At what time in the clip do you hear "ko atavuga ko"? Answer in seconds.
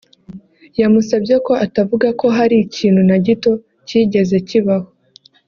1.45-2.25